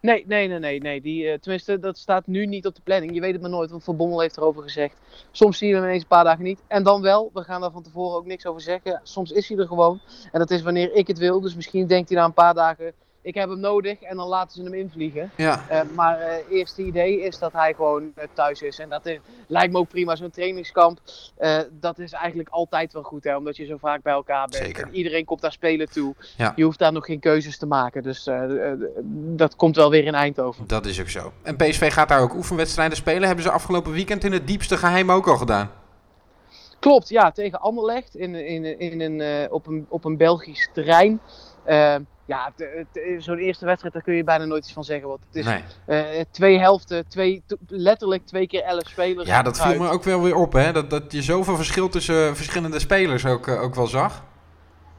Nee, 0.00 0.24
nee, 0.26 0.48
nee, 0.48 0.58
nee. 0.58 0.80
nee. 0.80 1.00
Die, 1.00 1.30
eh, 1.30 1.38
tenminste, 1.38 1.78
dat 1.78 1.98
staat 1.98 2.26
nu 2.26 2.46
niet 2.46 2.66
op 2.66 2.74
de 2.74 2.80
planning. 2.84 3.14
Je 3.14 3.20
weet 3.20 3.32
het 3.32 3.40
maar 3.40 3.50
nooit, 3.50 3.70
want 3.70 3.84
Van 3.84 3.96
Bommel 3.96 4.20
heeft 4.20 4.36
erover 4.36 4.62
gezegd. 4.62 4.94
Soms 5.30 5.58
zie 5.58 5.68
je 5.68 5.74
hem 5.74 5.84
ineens 5.84 6.02
een 6.02 6.08
paar 6.08 6.24
dagen 6.24 6.44
niet. 6.44 6.60
En 6.66 6.82
dan 6.82 7.02
wel. 7.02 7.30
We 7.32 7.42
gaan 7.42 7.60
daar 7.60 7.70
van 7.70 7.82
tevoren 7.82 8.16
ook 8.16 8.26
niks 8.26 8.46
over 8.46 8.60
zeggen. 8.60 9.00
Soms 9.02 9.30
is 9.30 9.48
hij 9.48 9.58
er 9.58 9.66
gewoon. 9.66 10.00
En 10.32 10.38
dat 10.38 10.50
is 10.50 10.62
wanneer 10.62 10.94
ik 10.94 11.06
het 11.06 11.18
wil. 11.18 11.40
Dus 11.40 11.54
misschien 11.54 11.86
denkt 11.86 12.08
hij 12.08 12.18
na 12.18 12.24
een 12.24 12.32
paar 12.32 12.54
dagen, 12.54 12.92
ik 13.22 13.34
heb 13.34 13.48
hem 13.48 13.60
nodig. 13.60 14.02
En 14.02 14.16
dan 14.16 14.28
laten 14.28 14.56
ze 14.56 14.62
hem 14.62 14.74
invliegen. 14.74 15.30
Ja. 15.36 15.64
Eh, 15.68 15.80
maar 15.94 16.20
het 16.20 16.44
eerste 16.50 16.82
idee 16.82 17.20
is 17.20 17.38
dat 17.38 17.52
hij 17.52 17.74
gewoon 17.74 18.12
eh, 18.14 18.24
thuis 18.32 18.62
is. 18.62 18.78
En 18.78 18.88
dat 18.88 19.06
is, 19.06 19.18
lijkt 19.46 19.72
me 19.72 19.78
ook 19.78 19.88
prima. 19.88 20.16
Zo'n 20.16 20.30
trainingskamp, 20.30 21.00
eh, 21.36 21.58
dat 21.70 21.98
is 21.98 22.12
eigenlijk 22.12 22.48
altijd 22.48 22.92
wel 22.92 23.02
goed. 23.02 23.24
Hè, 23.24 23.36
omdat 23.36 23.56
je 23.56 23.64
zo 23.66 23.76
vaak 23.76 24.02
bij 24.02 24.12
elkaar 24.12 24.48
bent. 24.48 24.64
Zeker. 24.64 24.86
En 24.86 24.94
iedereen 24.94 25.24
komt 25.24 25.40
daar 25.40 25.52
spelen 25.52 25.90
toe. 25.90 26.14
Ja. 26.36 26.52
Je 26.56 26.64
hoeft 26.64 26.78
daar 26.78 26.92
nog 26.92 27.04
geen 27.04 27.20
keuzes 27.20 27.58
te 27.58 27.66
maken. 27.66 28.02
Dus 28.02 28.26
eh, 28.26 28.70
eh, 28.72 28.78
dat 29.12 29.56
komt 29.56 29.76
wel 29.76 29.90
weer 29.90 30.04
in 30.04 30.14
Eindhoven. 30.14 30.66
Dat 30.66 30.86
is 30.86 31.00
ook 31.00 31.08
zo. 31.08 31.32
En 31.42 31.56
PSV 31.56 31.92
gaat 31.92 32.08
daar 32.08 32.20
ook 32.20 32.34
oefenwedstrijden 32.34 32.96
spelen. 32.96 33.26
Hebben 33.26 33.44
ze 33.44 33.50
afgelopen 33.50 33.92
weekend 33.92 34.24
in 34.24 34.32
het 34.32 34.46
diepste 34.46 34.76
geheim 34.76 35.10
ook 35.10 35.28
al 35.28 35.36
gedaan. 35.36 35.70
Klopt, 36.78 37.08
ja, 37.08 37.30
tegen 37.30 37.60
Anderlecht 37.60 38.14
in, 38.14 38.34
in, 38.34 38.78
in 38.78 39.00
een, 39.00 39.20
eh, 39.20 39.52
op, 39.52 39.66
een, 39.66 39.86
op 39.88 40.04
een 40.04 40.16
Belgisch 40.16 40.68
terrein. 40.72 41.20
Ja, 42.30 42.52
zo'n 43.18 43.38
eerste 43.38 43.64
wedstrijd, 43.64 43.94
daar 43.94 44.02
kun 44.02 44.14
je 44.14 44.24
bijna 44.24 44.44
nooit 44.44 44.64
iets 44.64 44.72
van 44.72 44.84
zeggen. 44.84 45.08
Want 45.08 45.20
het 45.26 45.36
is 45.36 45.44
Nee. 45.44 45.62
eh, 45.86 46.24
twee 46.30 46.58
helften, 46.58 47.08
twee, 47.08 47.42
letterlijk 47.66 48.26
twee 48.26 48.46
keer 48.46 48.62
elf 48.62 48.88
spelers. 48.88 49.28
Ja, 49.28 49.42
dat 49.42 49.60
viel 49.60 49.78
me 49.80 49.88
ook 49.88 50.02
wel 50.02 50.22
weer 50.22 50.34
op, 50.34 50.52
hè. 50.52 50.72
Dat, 50.72 50.90
dat 50.90 51.12
je 51.12 51.22
zoveel 51.22 51.56
verschil 51.56 51.88
tussen 51.88 52.28
eh, 52.28 52.34
verschillende 52.34 52.78
spelers 52.78 53.26
ook, 53.26 53.46
eh, 53.48 53.62
ook 53.62 53.74
wel 53.74 53.86
zag. 53.86 54.24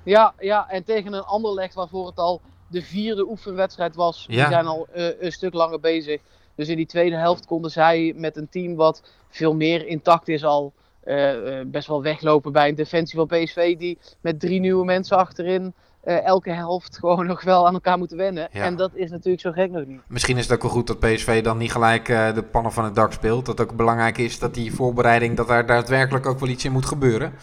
Ja, 0.03 0.33
ja, 0.39 0.69
en 0.69 0.83
tegen 0.83 1.13
een 1.13 1.23
Anderlecht 1.23 1.73
waarvoor 1.73 2.07
het 2.07 2.17
al 2.17 2.41
de 2.67 2.81
vierde 2.81 3.27
oefenwedstrijd 3.29 3.95
was. 3.95 4.25
Ja. 4.27 4.35
Die 4.35 4.53
zijn 4.53 4.65
al 4.65 4.87
een 5.19 5.31
stuk 5.31 5.53
langer 5.53 5.79
bezig. 5.79 6.21
Dus 6.55 6.67
in 6.67 6.77
die 6.77 6.85
tweede 6.85 7.15
helft 7.15 7.45
konden 7.45 7.71
zij 7.71 8.13
met 8.15 8.37
een 8.37 8.49
team 8.49 8.75
wat 8.75 9.03
veel 9.29 9.55
meer 9.55 9.85
intact 9.85 10.27
is 10.27 10.43
al... 10.43 10.73
best 11.65 11.87
wel 11.87 12.01
weglopen 12.01 12.51
bij 12.51 12.69
een 12.69 12.75
defensie 12.75 13.17
van 13.17 13.27
PSV 13.27 13.77
die 13.77 13.97
met 14.21 14.39
drie 14.39 14.59
nieuwe 14.59 14.85
mensen 14.85 15.17
achterin 15.17 15.73
eh, 16.03 16.25
elke 16.25 16.51
helft 16.51 16.97
gewoon 16.97 17.25
nog 17.33 17.43
wel 17.43 17.67
aan 17.67 17.73
elkaar 17.73 17.97
moeten 17.97 18.17
wennen. 18.17 18.49
Ja. 18.51 18.63
En 18.63 18.75
dat 18.75 18.91
is 18.93 19.09
natuurlijk 19.09 19.41
zo 19.41 19.51
gek 19.51 19.71
nog 19.71 19.85
niet. 19.85 20.01
Misschien 20.07 20.37
is 20.37 20.43
het 20.43 20.53
ook 20.53 20.61
wel 20.61 20.71
goed 20.71 20.87
dat 20.87 20.99
PSV 20.99 21.43
dan 21.43 21.57
niet 21.57 21.71
gelijk 21.71 22.09
eh, 22.09 22.33
de 22.33 22.43
pannen 22.43 22.71
van 22.71 22.83
het 22.83 22.95
dak 22.95 23.13
speelt. 23.13 23.45
Dat 23.45 23.61
ook 23.61 23.75
belangrijk 23.75 24.17
is 24.17 24.39
dat 24.39 24.53
die 24.53 24.73
voorbereiding, 24.73 25.37
dat 25.37 25.47
daar 25.47 25.65
daadwerkelijk 25.65 26.25
ook 26.25 26.39
wel 26.39 26.49
iets 26.49 26.65
in 26.65 26.71
moet 26.71 26.85
gebeuren. 26.85 27.33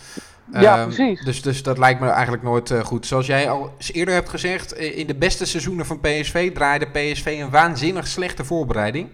Ja, 0.53 0.79
Ehm, 0.79 0.85
precies. 0.87 1.25
Dus, 1.25 1.43
dus 1.43 1.63
dat 1.63 1.79
lijkt 1.79 2.01
me 2.01 2.09
eigenlijk 2.09 2.43
nooit 2.43 2.71
eh, 2.71 2.81
goed. 2.81 3.07
Zoals 3.07 3.27
jij 3.27 3.51
al 3.51 3.75
eerder 3.93 4.15
hebt 4.15 4.29
gezegd, 4.29 4.73
in 4.73 5.07
de 5.07 5.15
beste 5.15 5.47
seizoenen 5.47 5.87
van 5.87 6.01
PSV 6.01 6.53
draaide 6.53 6.87
PSV 6.87 7.39
een 7.41 7.51
waanzinnig 7.51 8.07
slechte 8.07 8.45
voorbereiding. 8.45 9.09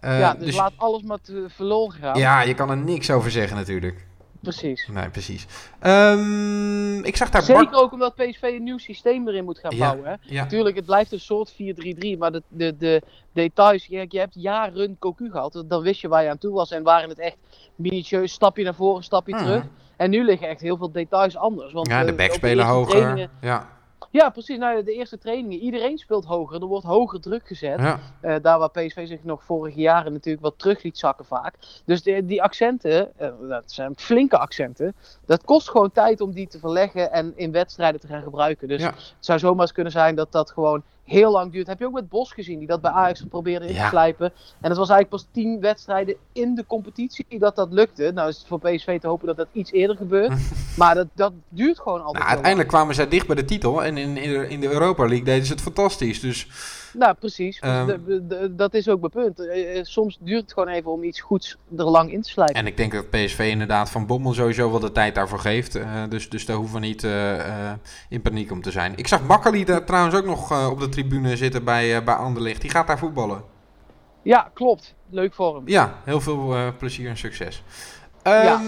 Ja, 0.00 0.34
dus, 0.34 0.56
laat 0.56 0.72
alles 0.76 1.02
maar 1.02 1.20
te 1.22 1.46
verloren 1.48 1.98
gaan. 2.00 2.18
ja, 2.18 2.42
je 2.42 2.54
kan 2.54 2.70
er 2.70 2.76
niks 2.76 3.10
over 3.10 3.30
zeggen 3.30 3.56
natuurlijk. 3.56 4.06
Precies. 4.40 4.88
Nee, 4.92 5.08
precies. 5.08 5.46
Ehm, 5.80 7.04
ik 7.04 7.16
zag 7.16 7.30
daar 7.30 7.42
Zeker 7.42 7.62
Bart- 7.64 7.74
ook 7.76 7.92
omdat 7.92 8.14
PSV 8.14 8.42
een 8.42 8.62
nieuw 8.62 8.78
systeem 8.78 9.28
erin 9.28 9.44
moet 9.44 9.58
gaan 9.58 9.76
Ja. 9.76 9.78
bouwen. 9.78 10.04
Hè? 10.10 10.14
Ja, 10.34 10.42
Natuurlijk, 10.42 10.76
het 10.76 10.84
blijft 10.86 11.12
een 11.12 11.20
soort 11.20 11.52
4-3-3, 11.52 12.18
maar 12.18 12.32
de, 12.32 12.42
de, 12.48 12.76
de 12.78 13.02
details, 13.32 13.86
je, 13.86 14.04
je 14.08 14.18
hebt 14.18 14.34
jaren 14.34 14.96
Cocu 14.98 15.30
gehad, 15.30 15.64
dan 15.66 15.82
wist 15.82 16.00
je 16.00 16.08
waar 16.08 16.22
je 16.22 16.30
aan 16.30 16.38
toe 16.38 16.52
was 16.52 16.70
en 16.70 16.82
waren 16.82 17.08
het 17.08 17.18
echt 17.18 17.36
minutieus, 17.76 18.32
stapje 18.32 18.64
naar 18.64 18.74
voren, 18.74 19.02
stapje 19.02 19.34
Mhm. 19.34 19.44
terug. 19.44 19.62
En 19.96 20.10
nu 20.10 20.24
liggen 20.24 20.48
echt 20.48 20.60
heel 20.60 20.76
veel 20.76 20.92
details 20.92 21.36
anders. 21.36 21.72
Want, 21.72 21.86
ja 21.88 22.00
eh, 22.00 22.06
de 22.06 22.12
back 22.14 22.32
spelen 22.32 22.56
eerste 22.66 22.72
hoger. 22.72 23.28
Ja, 23.40 23.77
Ja, 24.10 24.30
precies. 24.30 24.58
Nou, 24.58 24.82
de 24.82 24.92
eerste 24.92 25.18
trainingen, 25.18 25.58
iedereen 25.58 25.98
speelt 25.98 26.24
hoger, 26.24 26.60
er 26.60 26.66
wordt 26.66 26.86
hoger 26.86 27.20
druk 27.20 27.46
gezet. 27.46 27.78
ja. 27.80 27.98
Eh, 28.20 28.36
daar 28.42 28.58
waar 28.58 28.70
PSV 28.70 29.06
zich 29.08 29.24
nog 29.24 29.44
vorige 29.44 29.80
jaren 29.80 30.12
natuurlijk 30.12 30.44
wat 30.44 30.58
terug 30.58 30.82
liet 30.82 30.98
zakken 30.98 31.24
vaak. 31.24 31.54
Dus 31.84 32.02
de, 32.02 32.24
die 32.24 32.42
accenten, 32.42 33.18
eh, 33.18 33.30
dat 33.48 33.62
zijn 33.72 33.92
flinke 33.96 34.38
accenten, 34.38 34.94
dat 35.26 35.44
kost 35.44 35.70
gewoon 35.70 35.92
tijd 35.92 36.20
om 36.20 36.32
die 36.32 36.46
te 36.48 36.58
verleggen 36.58 37.12
en 37.12 37.32
in 37.36 37.52
wedstrijden 37.52 38.00
te 38.00 38.06
gaan 38.06 38.22
gebruiken. 38.22 38.68
Dus 38.68 38.80
Ja. 38.80 38.90
het 38.94 39.14
zou 39.20 39.38
zomaar 39.38 39.60
eens 39.62 39.72
kunnen 39.72 39.92
zijn 39.92 40.14
dat 40.14 40.32
dat 40.32 40.50
gewoon 40.50 40.82
heel 41.08 41.30
lang 41.32 41.52
duurt. 41.52 41.66
Heb 41.66 41.78
je 41.78 41.86
ook 41.86 41.92
met 41.92 42.08
Bos 42.08 42.32
gezien, 42.32 42.58
die 42.58 42.68
dat 42.68 42.80
bij 42.80 42.90
Ajax 42.90 43.24
probeerde 43.28 43.66
in 43.66 43.74
Ja. 43.74 43.82
te 43.82 43.88
slijpen. 43.88 44.32
En 44.60 44.68
het 44.68 44.78
was 44.78 44.88
eigenlijk 44.88 45.08
pas 45.08 45.26
tien 45.32 45.60
wedstrijden 45.60 46.16
in 46.32 46.54
de 46.54 46.66
competitie 46.66 47.26
dat 47.38 47.56
dat 47.56 47.72
lukte. 47.72 48.10
Nou 48.14 48.28
is 48.28 48.38
het 48.38 48.46
voor 48.46 48.58
PSV 48.58 49.00
te 49.00 49.06
hopen 49.06 49.26
dat 49.26 49.36
dat 49.36 49.46
iets 49.52 49.72
eerder 49.72 49.96
gebeurt. 49.96 50.32
maar 50.76 50.94
dat, 50.94 51.06
dat 51.14 51.32
duurt 51.48 51.78
gewoon 51.78 52.00
altijd 52.00 52.18
Nou, 52.18 52.28
uiteindelijk 52.28 52.68
kwamen 52.68 52.94
zij 52.94 53.08
dicht 53.08 53.26
bij 53.26 53.36
de 53.36 53.44
titel. 53.44 53.84
En 53.84 53.96
in, 53.96 54.16
in, 54.50 54.60
de, 54.60 54.68
Europa 54.68 55.06
League 55.06 55.24
deden 55.24 55.46
ze 55.46 55.52
het 55.52 55.62
fantastisch. 55.62 56.20
Dus. 56.20 56.48
Nou, 56.92 57.14
precies. 57.14 57.58
Ehm. 57.58 57.98
dat 58.50 58.74
is 58.74 58.88
ook 58.88 59.00
mijn 59.00 59.12
punt. 59.12 59.48
Eh, 59.48 59.78
eh, 59.78 59.84
soms 59.84 60.18
duurt 60.20 60.42
het 60.42 60.52
gewoon 60.52 60.68
even 60.68 60.90
om 60.90 61.02
iets 61.02 61.20
goeds 61.20 61.56
er 61.76 61.84
lang 61.84 62.12
in 62.12 62.22
te 62.22 62.28
slijpen. 62.28 62.54
En 62.54 62.66
ik 62.66 62.76
denk 62.76 62.92
dat 62.92 63.10
PSV 63.10 63.48
inderdaad 63.50 63.90
van 63.90 64.06
Bommel 64.06 64.32
sowieso 64.32 64.70
wel 64.70 64.80
de 64.80 64.92
tijd 64.92 65.14
daarvoor 65.14 65.38
geeft. 65.38 65.74
Eh, 65.74 66.02
dus, 66.08 66.28
dus 66.28 66.46
daar 66.46 66.56
hoeven 66.56 66.80
we 66.80 66.86
niet 66.86 67.06
in 68.08 68.22
paniek 68.22 68.50
om 68.50 68.62
te 68.62 68.70
zijn. 68.70 68.92
Ik 68.96 69.06
zag 69.06 69.22
Makkeli 69.22 69.64
daar 69.64 69.84
trouwens 69.84 70.14
ook 70.14 70.24
nog 70.24 70.70
op 70.70 70.80
de 70.80 70.88
tribune 70.88 71.36
zitten 71.36 71.64
bij, 71.64 72.04
bij 72.04 72.14
Anderlecht. 72.14 72.60
Die 72.60 72.70
gaat 72.70 72.86
daar 72.86 72.98
voetballen. 72.98 73.42
Ja, 74.22 74.50
klopt. 74.54 74.94
Leuk 75.10 75.34
voor 75.34 75.54
hem. 75.54 75.62
Ja, 75.68 75.94
heel 76.04 76.20
veel 76.20 76.72
plezier 76.78 77.08
en 77.08 77.16
succes. 77.16 77.62
Ehm, 78.34 78.44
Ja. 78.46 78.60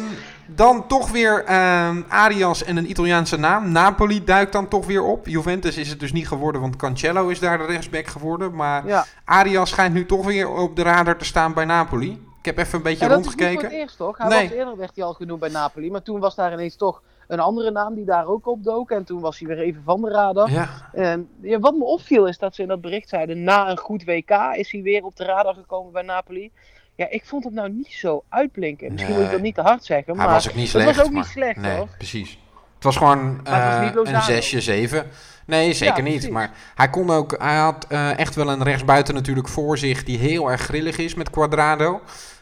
Dan 0.54 0.86
toch 0.86 1.10
weer 1.10 1.44
ehm, 1.44 2.02
Arias 2.08 2.64
en 2.64 2.76
een 2.76 2.90
Italiaanse 2.90 3.36
naam. 3.36 3.72
Napoli 3.72 4.24
duikt 4.24 4.52
dan 4.52 4.68
toch 4.68 4.86
weer 4.86 5.02
op. 5.02 5.26
Juventus 5.26 5.76
is 5.76 5.88
het 5.88 6.00
dus 6.00 6.12
niet 6.12 6.28
geworden, 6.28 6.60
want 6.60 6.76
Cancelo 6.76 7.28
is 7.28 7.38
daar 7.38 7.58
de 7.58 7.64
rechtsback 7.64 8.06
geworden. 8.06 8.54
Maar 8.54 8.86
Ja. 8.86 9.04
Arias 9.24 9.70
schijnt 9.70 9.94
nu 9.94 10.06
toch 10.06 10.24
weer 10.26 10.48
op 10.48 10.76
de 10.76 10.82
radar 10.82 11.16
te 11.16 11.24
staan 11.24 11.54
bij 11.54 11.64
Napoli. 11.64 12.10
Ik 12.38 12.44
heb 12.46 12.58
even 12.58 12.76
een 12.76 12.82
beetje 12.82 13.04
Ja, 13.04 13.10
dat 13.10 13.20
is 13.20 13.26
niet 13.26 13.40
rondgekeken. 13.40 13.70
eerst 13.78 13.96
toch? 13.96 14.18
Hij 14.18 14.28
Nee. 14.28 14.48
was 14.48 14.56
eerder 14.56 14.76
werd 14.76 14.92
hij 14.94 15.04
al 15.04 15.12
genoemd 15.12 15.40
bij 15.40 15.48
Napoli, 15.48 15.90
maar 15.90 16.02
toen 16.02 16.20
was 16.20 16.34
daar 16.34 16.52
ineens 16.52 16.76
toch 16.76 17.02
een 17.28 17.40
andere 17.40 17.70
naam 17.70 17.94
die 17.94 18.04
daar 18.04 18.26
ook 18.26 18.46
op 18.46 18.64
dook. 18.64 18.90
En 18.90 19.04
toen 19.04 19.20
was 19.20 19.38
hij 19.38 19.48
weer 19.48 19.58
even 19.58 19.82
van 19.84 20.00
de 20.00 20.10
radar. 20.10 20.50
Ja, 20.50 20.68
En 20.92 21.28
ja, 21.40 21.58
wat 21.58 21.74
me 21.74 21.84
opviel 21.84 22.26
is 22.26 22.38
dat 22.38 22.54
ze 22.54 22.62
in 22.62 22.68
dat 22.68 22.80
bericht 22.80 23.08
zeiden, 23.08 23.44
na 23.44 23.70
een 23.70 23.78
goed 23.78 24.04
WK 24.04 24.30
is 24.54 24.72
hij 24.72 24.82
weer 24.82 25.04
op 25.04 25.16
de 25.16 25.24
radar 25.24 25.54
gekomen 25.54 25.92
bij 25.92 26.02
Napoli. 26.02 26.52
Ja, 26.94 27.06
ik 27.10 27.24
vond 27.24 27.44
het 27.44 27.54
nou 27.54 27.70
niet 27.70 27.92
zo 27.92 28.24
uitblinken. 28.28 28.92
Misschien 28.92 29.14
moet 29.14 29.24
ik 29.24 29.30
dat 29.30 29.40
niet 29.40 29.54
te 29.54 29.60
hard 29.60 29.84
zeggen, 29.84 30.16
hij 30.16 30.24
maar 30.24 30.34
was 30.34 30.48
ook 30.48 30.54
niet 30.54 30.72
het 30.72 30.82
slecht. 30.82 30.96
was 30.96 31.06
ook 31.06 31.12
niet 31.12 31.24
slecht 31.24 31.56
nee, 31.56 31.76
hoor. 31.76 31.88
precies. 31.96 32.38
Het 32.74 32.84
was 32.84 32.96
gewoon 32.96 33.40
het 33.44 33.94
was 33.94 34.08
eh, 34.08 34.14
een 34.14 34.22
zesje, 34.22 34.60
zeven. 34.60 35.06
Nee, 35.46 35.72
zeker 35.72 35.96
Ja, 35.96 36.10
niet. 36.10 36.30
Maar 36.30 36.50
hij 36.74 36.90
kon 36.90 37.10
ook. 37.10 37.34
Hij 37.38 37.56
had 37.56 37.86
eh, 37.88 38.18
echt 38.18 38.34
wel 38.34 38.50
een 38.50 38.62
rechtsbuiten 38.62 39.14
natuurlijk 39.14 39.48
voor 39.48 39.78
zich 39.78 40.04
die 40.04 40.18
heel 40.18 40.50
erg 40.50 40.60
grillig 40.60 40.98
is 40.98 41.14
met 41.14 41.30
Quadrado. 41.30 42.00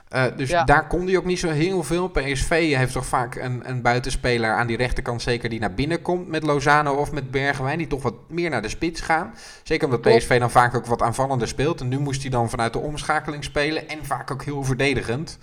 Eh, 0.09 0.25
dus 0.37 0.49
Ja. 0.49 0.65
daar 0.65 0.87
kon 0.87 1.07
hij 1.07 1.17
ook 1.17 1.25
niet 1.25 1.39
zo 1.39 1.49
heel 1.49 1.83
veel. 1.83 2.09
PSV 2.09 2.75
heeft 2.77 2.93
toch 2.93 3.07
vaak 3.07 3.35
een, 3.35 3.69
een 3.69 3.83
buitenspeler 3.83 4.55
aan 4.55 4.67
die 4.67 4.77
rechterkant 4.77 5.23
zeker 5.23 5.49
die 5.49 5.61
naar 5.61 5.75
binnen 5.75 6.03
komt 6.03 6.29
met 6.29 6.43
Lozano 6.43 6.95
of 6.95 7.13
met 7.13 7.31
Bergwijn. 7.31 7.79
Die 7.79 7.87
toch 7.87 8.03
wat 8.03 8.15
meer 8.29 8.51
naar 8.51 8.63
de 8.63 8.69
spits 8.69 9.01
gaan. 9.01 9.35
Zeker 9.63 9.85
omdat 9.85 10.01
Klopt. 10.01 10.19
PSV 10.19 10.39
dan 10.39 10.51
vaak 10.51 10.75
ook 10.75 10.87
wat 10.87 11.03
aanvallender 11.03 11.49
speelt. 11.49 11.81
En 11.81 11.89
nu 11.89 11.99
moest 11.99 12.23
hij 12.23 12.31
dan 12.31 12.51
vanuit 12.51 12.73
de 12.73 12.79
omschakeling 12.79 13.45
spelen. 13.45 13.89
En 13.89 13.99
vaak 14.05 14.31
ook 14.31 14.45
heel 14.45 14.65
verdedigend. 14.65 15.39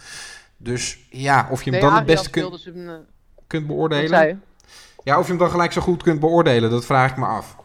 Dus 0.58 1.00
ja, 1.10 1.48
of 1.52 1.64
je 1.64 1.72
hem 1.72 1.80
Nee, 1.80 1.90
dan 1.90 1.98
het 1.98 2.06
beste 2.06 2.30
kunt, 2.30 2.66
eh, 2.76 2.92
kunt 3.48 3.68
beoordelen. 3.68 4.42
Ja, 5.04 5.20
of 5.20 5.24
je 5.24 5.30
hem 5.30 5.40
dan 5.40 5.50
gelijk 5.50 5.72
zo 5.72 5.82
goed 5.82 6.04
kunt 6.04 6.20
beoordelen, 6.20 6.70
dat 6.70 6.86
vraag 6.86 7.12
ik 7.12 7.18
me 7.18 7.26
af. 7.26 7.56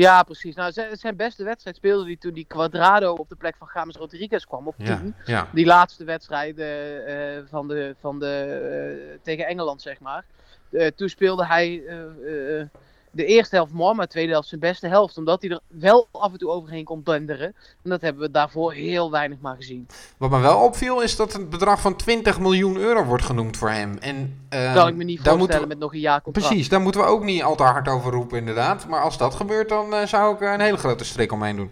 Ja, 0.00 0.22
precies. 0.22 0.54
Nou, 0.54 0.72
zijn, 0.92 1.16
beste 1.16 1.44
wedstrijd 1.44 1.76
speelde 1.76 2.04
hij 2.04 2.16
toen 2.16 2.32
die 2.32 2.44
Quadrado 2.44 3.12
op 3.12 3.28
de 3.28 3.36
plek 3.36 3.56
van 3.56 3.70
James 3.74 3.96
Rodriguez 3.96 4.44
kwam 4.44 4.66
op 4.66 4.74
10. 4.78 4.86
Ja, 4.86 5.02
ja. 5.24 5.48
Die 5.52 5.66
laatste 5.66 6.04
wedstrijden 6.04 7.06
eh, 7.06 7.42
van 7.48 7.68
de, 7.68 7.94
van 8.00 8.18
de, 8.18 9.06
eh, 9.14 9.18
tegen 9.22 9.46
Engeland, 9.46 9.82
zeg 9.82 10.00
maar. 10.00 10.24
Eh, 10.70 10.86
toen 10.86 11.08
speelde 11.08 11.46
hij 11.46 11.82
eh, 11.86 12.60
eh, 12.60 12.66
de 13.10 13.24
eerste 13.24 13.54
helft 13.54 13.72
mooi, 13.72 13.94
maar 13.94 14.04
de 14.06 14.10
tweede 14.12 14.32
helft 14.32 14.48
zijn 14.48 14.60
beste 14.60 14.86
helft. 14.88 15.18
Omdat 15.18 15.42
hij 15.42 15.50
er 15.50 15.60
wel 15.66 16.08
af 16.12 16.32
en 16.32 16.38
toe 16.38 16.50
overheen 16.50 16.84
kon 16.84 17.02
blenderen. 17.02 17.46
En 17.82 17.90
dat 17.90 18.00
hebben 18.00 18.22
we 18.22 18.30
daarvoor 18.30 18.72
heel 18.72 19.10
weinig 19.10 19.38
maar 19.40 19.56
gezien. 19.56 19.86
Wat 20.16 20.30
me 20.30 20.38
wel 20.38 20.58
opviel 20.60 21.02
is 21.02 21.16
dat 21.16 21.34
een 21.34 21.48
bedrag 21.48 21.80
van 21.80 21.96
20 21.96 22.40
miljoen 22.40 22.76
euro 22.76 23.04
wordt 23.04 23.24
genoemd 23.24 23.56
voor 23.56 23.70
hem. 23.70 23.96
En, 24.00 24.44
eh, 24.48 24.74
kan 24.74 24.88
ik 24.88 24.94
me 24.96 25.04
niet 25.04 25.20
voorstellen 25.22 25.62
we- 25.62 25.68
met 25.68 25.78
nog 25.78 25.92
een 25.94 26.00
jaar 26.00 26.22
contract. 26.22 26.48
Precies, 26.48 26.68
daar 26.68 26.80
moeten 26.80 27.00
we 27.00 27.06
ook 27.06 27.24
niet 27.24 27.42
al 27.42 27.56
te 27.56 27.62
hard 27.62 27.88
over 27.88 28.12
roepen 28.12 28.38
inderdaad. 28.38 28.86
Maar 28.86 29.02
als 29.02 29.18
dat 29.18 29.34
gebeurt, 29.34 29.68
dan 29.68 29.94
eh, 29.94 30.06
zou 30.06 30.34
ik 30.34 30.40
er 30.40 30.54
een 30.54 30.60
hele 30.60 30.76
grote 30.76 31.04
strik 31.04 31.32
omheen 31.32 31.56
doen. 31.56 31.70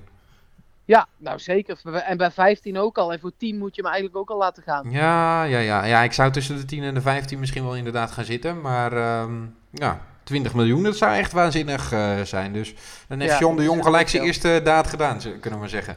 Ja, 0.85 1.07
nou 1.16 1.38
zeker. 1.38 1.78
En 1.85 2.16
bij 2.16 2.30
15 2.30 2.78
ook 2.78 2.99
al. 2.99 3.12
En 3.12 3.21
voor 3.21 3.33
10 3.37 3.59
moet 3.59 3.75
je 3.76 3.83
hem 3.83 3.90
eigenlijk 3.90 4.21
ook 4.21 4.30
al 4.30 4.38
laten 4.38 4.62
gaan. 4.62 4.90
Ja, 4.90 5.42
ja, 5.42 5.59
ja. 5.59 5.85
ja, 5.85 6.02
ik 6.02 6.12
zou 6.12 6.30
tussen 6.33 6.57
de 6.57 6.64
10 6.64 6.83
en 6.83 6.95
de 6.95 7.00
15 7.00 7.38
misschien 7.38 7.64
wel 7.64 7.76
inderdaad 7.76 8.11
gaan 8.11 8.25
zitten. 8.25 8.61
Maar 8.61 8.92
ehm, 8.92 9.33
ja, 9.71 10.00
20 10.28 10.54
miljoen, 10.54 10.82
dat 10.82 10.97
zou 10.97 11.14
echt 11.14 11.32
waanzinnig 11.32 11.92
eh, 11.92 12.20
zijn. 12.20 12.52
Dus 12.52 12.75
dan 13.08 13.20
heeft 13.20 13.32
Ja, 13.32 13.38
John 13.38 13.56
de 13.56 13.62
Jong 13.62 13.85
gelijk 13.85 14.08
zijn 14.08 14.23
eerste 14.23 14.61
daad 14.64 14.87
gedaan, 14.87 15.20
kunnen 15.40 15.61
we 15.61 15.68
zeggen. 15.68 15.97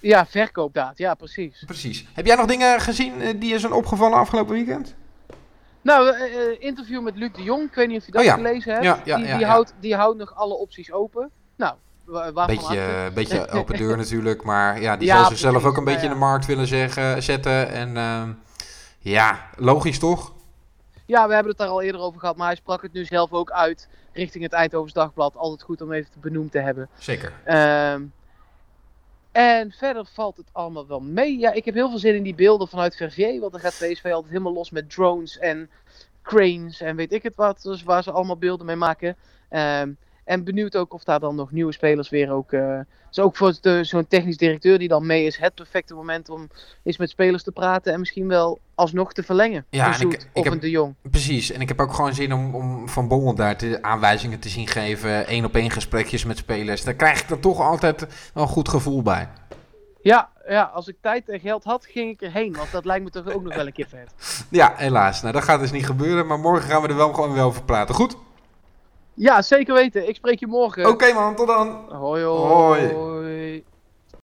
Ja, 0.00 0.26
verkoopdaad. 0.26 0.98
Ja, 0.98 1.14
precies. 1.14 1.62
Precies. 1.66 2.06
Heb 2.12 2.26
jij 2.26 2.36
nog 2.36 2.46
dingen 2.46 2.80
gezien 2.80 3.20
eh, 3.20 3.34
die 3.36 3.50
je 3.50 3.58
zijn 3.58 3.72
opgevallen 3.72 4.18
afgelopen 4.18 4.54
weekend? 4.54 4.94
Nou, 5.82 6.08
eh, 6.08 6.26
interview 6.58 7.02
met 7.02 7.16
Luc 7.16 7.30
de 7.32 7.42
Jong. 7.42 7.68
Ik 7.68 7.74
weet 7.74 7.88
niet 7.88 7.98
of 7.98 8.06
je 8.06 8.12
dat 8.12 8.20
Oh 8.20 8.26
ja. 8.26 8.34
gelezen 8.34 8.72
hebt. 8.72 8.84
Ja, 8.84 9.00
ja, 9.04 9.16
die, 9.16 9.36
die. 9.36 9.46
Houdt, 9.46 9.74
die 9.80 9.94
houdt 9.94 10.18
nog 10.18 10.34
alle 10.34 10.54
opties 10.54 10.92
open. 10.92 11.30
Nou, 11.56 11.74
waarvan 12.04 12.46
Beetje, 12.46 13.10
beetje 13.14 13.48
open 13.58 13.76
deur 13.76 13.96
natuurlijk, 13.96 14.42
maar 14.42 14.80
ja, 14.80 14.96
die 14.96 15.08
zal 15.08 15.24
zichzelf 15.24 15.64
ook 15.64 15.76
een 15.76 15.84
beetje 15.84 16.06
in 16.06 16.12
de 16.12 16.18
markt 16.18 16.46
willen 16.46 16.66
zeggen, 16.66 17.22
zetten. 17.22 17.70
En 17.70 17.96
ehm, 17.96 18.30
ja, 18.98 19.48
logisch 19.56 19.98
toch? 19.98 20.34
Ja, 21.06 21.26
we 21.28 21.34
hebben 21.34 21.50
het 21.52 21.60
daar 21.60 21.68
al 21.68 21.82
eerder 21.82 22.00
over 22.00 22.20
gehad. 22.20 22.36
Maar 22.36 22.46
hij 22.46 22.56
sprak 22.56 22.82
het 22.82 22.92
nu 22.92 23.04
zelf 23.04 23.32
ook 23.32 23.50
uit 23.50 23.88
richting 24.12 24.44
het 24.44 24.52
Eindhovens 24.52 24.92
Dagblad. 24.92 25.36
Altijd 25.36 25.62
goed 25.62 25.80
om 25.80 25.92
even 25.92 26.10
te 26.10 26.18
benoemd 26.18 26.52
te 26.52 26.58
hebben. 26.58 26.88
Zeker. 26.98 27.32
Ehm, 27.44 28.02
en 29.32 29.72
verder 29.72 30.06
valt 30.12 30.36
het 30.36 30.48
allemaal 30.52 30.86
wel 30.86 31.00
mee. 31.00 31.38
Ja, 31.38 31.52
ik 31.52 31.64
heb 31.64 31.74
heel 31.74 31.88
veel 31.90 31.98
zin 31.98 32.14
in 32.14 32.22
die 32.22 32.34
beelden 32.34 32.68
vanuit 32.68 32.96
Verviers. 32.96 33.38
Want 33.38 33.52
dan 33.52 33.60
gaat 33.60 33.72
PSV 33.72 34.04
altijd 34.04 34.32
helemaal 34.32 34.52
los 34.52 34.70
met 34.70 34.90
drones 34.90 35.38
en 35.38 35.70
cranes 36.22 36.80
en 36.80 36.96
weet 36.96 37.12
ik 37.12 37.22
het 37.22 37.36
wat. 37.36 37.62
Dus 37.62 37.82
waar 37.82 38.02
ze 38.02 38.10
allemaal 38.10 38.36
beelden 38.36 38.66
mee 38.66 38.76
maken. 38.76 39.16
Ehm, 39.48 39.92
en 40.26 40.44
benieuwd 40.44 40.76
ook 40.76 40.92
of 40.92 41.04
daar 41.04 41.20
dan 41.20 41.34
nog 41.34 41.50
nieuwe 41.52 41.72
spelers 41.72 42.08
weer 42.08 42.30
ook... 42.32 42.52
eh 42.52 42.78
dus 43.10 43.24
ook 43.24 43.36
voor 43.36 43.54
zo'n 43.82 44.06
technisch 44.08 44.36
directeur 44.36 44.78
die 44.78 44.88
dan 44.88 45.06
mee 45.06 45.24
is. 45.26 45.36
Het 45.36 45.54
perfecte 45.54 45.94
moment 45.94 46.28
om 46.28 46.48
eens 46.82 46.96
met 46.96 47.10
spelers 47.10 47.42
te 47.42 47.52
praten. 47.52 47.92
En 47.92 47.98
misschien 47.98 48.28
wel 48.28 48.58
alsnog 48.74 49.12
te 49.12 49.22
verlengen. 49.22 49.64
Ja, 49.70 50.00
en 50.00 50.10
ik- 50.10 50.28
heb- 50.32 50.60
De 50.60 50.70
Jong. 50.70 50.94
Precies. 51.10 51.50
En 51.52 51.60
ik 51.60 51.68
heb 51.68 51.80
ook 51.80 51.92
gewoon 51.92 52.14
zin 52.14 52.32
om, 52.32 52.54
om 52.54 52.88
Van 52.88 53.08
Bommel 53.08 53.34
daar 53.34 53.56
te, 53.56 53.78
aanwijzingen 53.82 54.38
te 54.40 54.48
zien 54.48 54.66
geven. 54.66 55.26
één 55.26 55.44
op 55.44 55.54
één 55.54 55.70
gesprekjes 55.70 56.24
met 56.24 56.36
spelers. 56.36 56.84
Daar 56.84 56.94
krijg 56.94 57.20
ik 57.20 57.28
dan 57.28 57.40
toch 57.40 57.60
altijd 57.60 58.06
wel 58.34 58.42
een 58.42 58.48
goed 58.48 58.68
gevoel 58.68 59.02
bij. 59.02 59.28
Ja, 60.02 60.28
ja, 60.48 60.62
als 60.62 60.88
ik 60.88 60.96
tijd 61.00 61.28
en 61.28 61.40
geld 61.40 61.64
had, 61.64 61.86
ging 61.86 62.10
ik 62.10 62.20
erheen. 62.22 62.52
Want 62.56 62.70
dat 62.70 62.84
lijkt 62.84 63.04
me 63.04 63.10
toch 63.10 63.34
ook 63.34 63.42
nog 63.42 63.54
wel 63.54 63.66
een 63.66 63.72
keer 63.72 63.88
vet. 63.88 64.14
Ja, 64.50 64.72
helaas. 64.76 65.20
Nou, 65.22 65.32
dat 65.32 65.42
gaat 65.44 65.60
dus 65.60 65.72
niet 65.72 65.86
gebeuren. 65.86 66.26
Maar 66.26 66.38
morgen 66.38 66.70
gaan 66.70 66.82
we 66.82 66.88
er 66.88 66.96
wel 66.96 67.12
gewoon 67.14 67.34
wel 67.34 67.46
over 67.46 67.62
praten. 67.62 67.94
Goed? 67.94 68.16
Ja, 69.16 69.42
zeker 69.42 69.74
weten. 69.74 70.08
Ik 70.08 70.14
spreek 70.14 70.40
je 70.40 70.46
morgen. 70.46 70.86
Oké 70.86 71.12
man, 71.12 71.34
tot 71.34 71.46
dan. 71.46 71.84
Hoi. 71.88 72.22
hoi. 72.22 72.92
hoi. 72.92 73.64